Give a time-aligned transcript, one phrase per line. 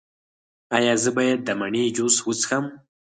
[0.77, 2.65] ایا زه باید د مڼې جوس وڅښم؟